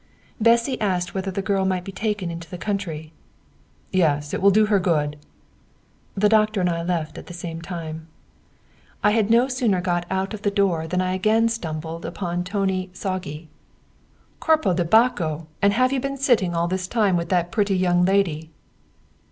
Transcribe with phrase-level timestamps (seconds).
[0.39, 3.13] Bessy asked whether the girl might be taken into the country.
[3.93, 5.15] "Yes, it will do her good."
[6.17, 8.07] The doctor and I left at the same time.
[9.03, 12.89] I had no sooner got out of the door than I again stumbled upon Tóni
[12.93, 13.45] Sági.
[14.39, 15.45] "Corpo di Bacco!
[15.61, 18.49] And you have been sitting all this time with that pretty young lady?"